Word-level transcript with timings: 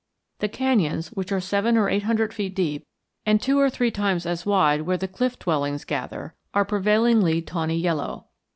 The 0.39 0.49
canyons, 0.49 1.09
which 1.09 1.31
are 1.31 1.39
seven 1.39 1.77
or 1.77 1.87
eight 1.87 2.01
hundred 2.01 2.33
feet 2.33 2.55
deep 2.55 2.83
and 3.23 3.39
two 3.39 3.59
or 3.59 3.69
three 3.69 3.91
times 3.91 4.25
as 4.25 4.47
wide 4.47 4.81
where 4.81 4.97
the 4.97 5.07
cliff 5.07 5.37
dwellings 5.37 5.85
gather, 5.85 6.33
are 6.55 6.65
prevailingly 6.65 7.43
tawny 7.43 7.77
yellow. 7.77 8.25